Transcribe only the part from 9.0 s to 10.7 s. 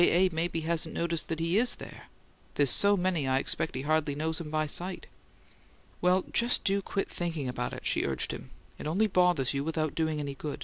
bothers you without doing any good.